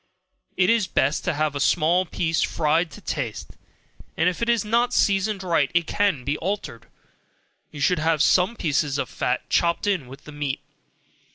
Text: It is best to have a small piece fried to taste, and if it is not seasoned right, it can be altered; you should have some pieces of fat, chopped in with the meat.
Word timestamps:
It 0.57 0.71
is 0.71 0.87
best 0.87 1.23
to 1.25 1.35
have 1.35 1.53
a 1.55 1.59
small 1.59 2.07
piece 2.07 2.41
fried 2.41 2.89
to 2.89 3.01
taste, 3.01 3.51
and 4.17 4.27
if 4.27 4.41
it 4.41 4.49
is 4.49 4.65
not 4.65 4.95
seasoned 4.95 5.43
right, 5.43 5.69
it 5.75 5.85
can 5.85 6.23
be 6.23 6.37
altered; 6.39 6.87
you 7.69 7.79
should 7.81 7.99
have 7.99 8.23
some 8.23 8.55
pieces 8.55 8.97
of 8.97 9.09
fat, 9.09 9.47
chopped 9.47 9.85
in 9.85 10.07
with 10.07 10.23
the 10.23 10.31
meat. 10.31 10.61